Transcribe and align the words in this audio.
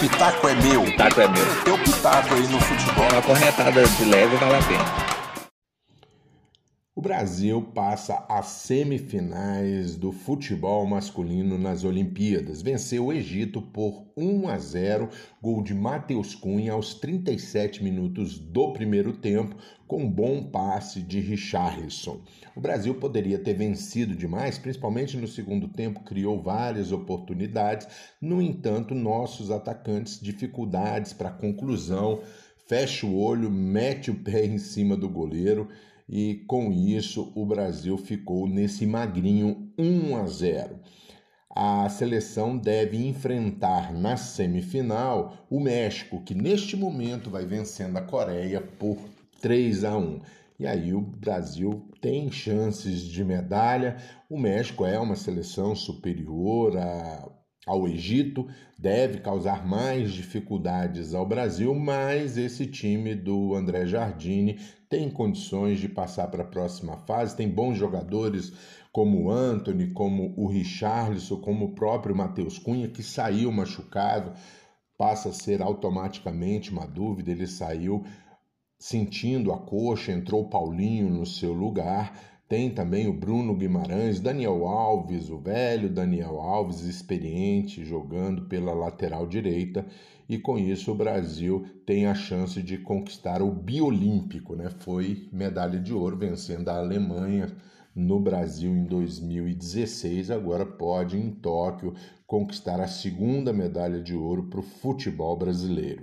pitaco 0.00 0.48
é 0.48 0.54
meu. 0.54 0.82
Pitaco 0.82 1.20
é 1.20 1.28
meu. 1.28 1.62
Teu 1.64 1.78
pitaco 1.78 2.34
aí 2.34 2.46
no 2.48 2.58
futebol. 2.58 3.06
Uma 3.12 3.22
corretada 3.22 3.82
de 3.86 4.04
leve 4.04 4.36
vale 4.36 4.56
a 4.56 4.62
pena. 4.62 5.19
O 6.92 7.00
Brasil 7.00 7.62
passa 7.72 8.26
às 8.28 8.46
semifinais 8.46 9.94
do 9.94 10.10
futebol 10.10 10.84
masculino 10.84 11.56
nas 11.56 11.84
Olimpíadas. 11.84 12.62
Venceu 12.62 13.06
o 13.06 13.12
Egito 13.12 13.62
por 13.62 14.08
1 14.16 14.48
a 14.48 14.58
0, 14.58 15.08
gol 15.40 15.62
de 15.62 15.72
Matheus 15.72 16.34
Cunha 16.34 16.72
aos 16.72 16.94
37 16.94 17.84
minutos 17.84 18.40
do 18.40 18.72
primeiro 18.72 19.12
tempo, 19.12 19.54
com 19.86 20.10
bom 20.10 20.42
passe 20.42 21.00
de 21.00 21.20
Richarlison. 21.20 22.22
O 22.56 22.60
Brasil 22.60 22.96
poderia 22.96 23.38
ter 23.38 23.54
vencido 23.54 24.16
demais, 24.16 24.58
principalmente 24.58 25.16
no 25.16 25.28
segundo 25.28 25.68
tempo, 25.68 26.02
criou 26.02 26.42
várias 26.42 26.90
oportunidades. 26.90 27.86
No 28.20 28.42
entanto, 28.42 28.96
nossos 28.96 29.52
atacantes 29.52 30.18
dificuldades 30.20 31.12
para 31.12 31.30
conclusão, 31.30 32.20
fecha 32.66 33.06
o 33.06 33.16
olho, 33.16 33.48
mete 33.48 34.10
o 34.10 34.14
pé 34.16 34.44
em 34.44 34.58
cima 34.58 34.96
do 34.96 35.08
goleiro 35.08 35.68
e 36.12 36.44
com 36.48 36.72
isso 36.72 37.30
o 37.36 37.46
Brasil 37.46 37.96
ficou 37.96 38.48
nesse 38.48 38.84
magrinho 38.84 39.72
1 39.78 40.16
a 40.16 40.26
0. 40.26 40.80
A 41.48 41.88
seleção 41.88 42.58
deve 42.58 42.96
enfrentar 43.06 43.92
na 43.92 44.16
semifinal 44.16 45.46
o 45.48 45.60
México, 45.60 46.22
que 46.24 46.34
neste 46.34 46.76
momento 46.76 47.30
vai 47.30 47.46
vencendo 47.46 47.96
a 47.96 48.02
Coreia 48.02 48.60
por 48.60 48.98
3 49.40 49.84
a 49.84 49.96
1. 49.96 50.20
E 50.58 50.66
aí 50.66 50.92
o 50.92 51.00
Brasil 51.00 51.88
tem 52.00 52.30
chances 52.30 53.02
de 53.02 53.24
medalha. 53.24 53.96
O 54.28 54.36
México 54.36 54.84
é 54.84 54.98
uma 54.98 55.14
seleção 55.14 55.76
superior 55.76 56.76
a 56.76 57.39
ao 57.66 57.86
Egito, 57.86 58.48
deve 58.78 59.18
causar 59.18 59.66
mais 59.66 60.12
dificuldades 60.12 61.14
ao 61.14 61.26
Brasil, 61.26 61.74
mas 61.74 62.38
esse 62.38 62.66
time 62.66 63.14
do 63.14 63.54
André 63.54 63.86
Jardine 63.86 64.58
tem 64.88 65.10
condições 65.10 65.78
de 65.78 65.88
passar 65.88 66.28
para 66.28 66.42
a 66.42 66.46
próxima 66.46 66.96
fase, 66.98 67.36
tem 67.36 67.48
bons 67.48 67.76
jogadores 67.76 68.52
como 68.92 69.24
o 69.24 69.30
Anthony, 69.30 69.92
como 69.92 70.34
o 70.36 70.48
Richarlison, 70.48 71.36
como 71.36 71.66
o 71.66 71.74
próprio 71.74 72.16
Matheus 72.16 72.58
Cunha, 72.58 72.88
que 72.88 73.02
saiu 73.02 73.52
machucado, 73.52 74.32
passa 74.98 75.28
a 75.28 75.32
ser 75.32 75.62
automaticamente 75.62 76.70
uma 76.70 76.86
dúvida, 76.86 77.30
ele 77.30 77.46
saiu 77.46 78.04
sentindo 78.78 79.52
a 79.52 79.58
coxa, 79.58 80.10
entrou 80.10 80.48
Paulinho 80.48 81.10
no 81.10 81.26
seu 81.26 81.52
lugar, 81.52 82.39
tem 82.50 82.68
também 82.68 83.06
o 83.06 83.12
Bruno 83.12 83.54
Guimarães, 83.54 84.18
Daniel 84.18 84.66
Alves, 84.66 85.30
o 85.30 85.38
velho 85.38 85.88
Daniel 85.88 86.40
Alves, 86.40 86.80
experiente, 86.80 87.84
jogando 87.84 88.46
pela 88.46 88.74
lateral 88.74 89.24
direita, 89.24 89.86
e 90.28 90.36
com 90.36 90.58
isso 90.58 90.90
o 90.90 90.94
Brasil 90.96 91.64
tem 91.86 92.06
a 92.06 92.14
chance 92.14 92.60
de 92.60 92.76
conquistar 92.76 93.40
o 93.40 93.52
biolímpico, 93.52 94.56
né? 94.56 94.68
Foi 94.80 95.28
medalha 95.32 95.78
de 95.78 95.94
ouro 95.94 96.16
vencendo 96.16 96.68
a 96.70 96.78
Alemanha 96.78 97.56
no 97.94 98.18
Brasil 98.18 98.76
em 98.76 98.82
2016, 98.82 100.28
agora 100.32 100.66
pode 100.66 101.16
em 101.16 101.30
Tóquio 101.30 101.94
conquistar 102.26 102.80
a 102.80 102.88
segunda 102.88 103.52
medalha 103.52 104.02
de 104.02 104.16
ouro 104.16 104.48
para 104.50 104.58
o 104.58 104.64
futebol 104.64 105.36
brasileiro. 105.36 106.02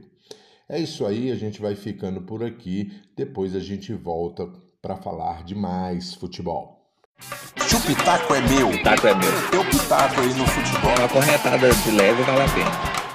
É 0.70 0.80
isso 0.80 1.06
aí, 1.06 1.30
a 1.30 1.36
gente 1.36 1.61
vai 1.61 1.76
ficando 1.76 2.22
por 2.22 2.42
aqui, 2.42 2.89
depois 3.17 3.54
a 3.54 3.59
gente 3.59 3.94
volta 3.94 4.50
para 4.88 4.96
falar 4.96 5.44
de 5.44 5.54
mais 5.54 6.14
futebol. 6.14 6.78
Se 7.58 7.76
o 7.76 7.82
pitaco 7.82 8.34
é 8.34 8.40
meu, 8.40 8.70
Pitaco 8.70 9.08
é 9.08 9.16
meu. 9.16 9.50
teu 9.52 9.66
pitaco 9.66 10.22
aí 10.22 10.34
no 10.34 10.48
futebol. 10.48 10.92
Uma 10.98 11.10
corretada 11.10 11.70
de 11.70 11.92
leve 11.92 12.24
vale 12.24 12.44
a 12.44 12.48
pena. 12.48 13.07